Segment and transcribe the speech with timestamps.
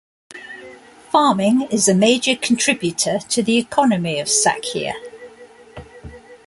[1.11, 4.95] Farming is a major contributor to the economy of Sachkhere.